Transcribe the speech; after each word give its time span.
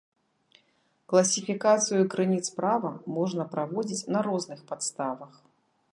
Класіфікацыю 1.13 2.01
крыніц 2.13 2.41
права 2.61 2.91
можна 3.19 3.45
праводзіць 3.55 4.07
на 4.17 4.25
розных 4.29 4.59
падставах. 4.73 5.33